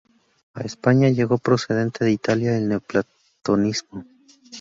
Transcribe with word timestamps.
A 0.55 0.61
España 0.61 1.09
llegó 1.09 1.37
procedente 1.37 2.03
de 2.03 2.09
Italia 2.11 2.57
el 2.57 2.67
neoplatonismo. 2.69 4.03